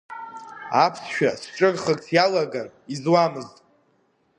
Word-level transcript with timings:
Аԥсшәа 0.83 1.31
сҿырхырц 1.41 2.05
иалаган, 2.15 2.67
изуамызт… 2.93 3.55